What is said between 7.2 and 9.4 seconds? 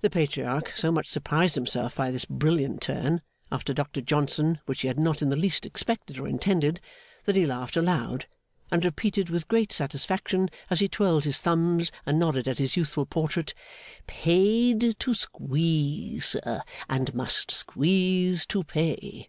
that he laughed aloud; and repeated